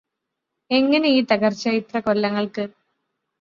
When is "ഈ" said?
1.09-1.19